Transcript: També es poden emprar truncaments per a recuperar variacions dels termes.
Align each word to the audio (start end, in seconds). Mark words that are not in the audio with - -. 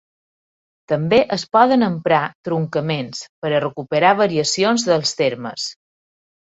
També 0.91 1.19
es 1.37 1.43
poden 1.57 1.87
emprar 1.89 2.23
truncaments 2.49 3.23
per 3.45 3.53
a 3.55 3.63
recuperar 3.69 4.19
variacions 4.27 4.91
dels 4.93 5.19
termes. 5.25 5.73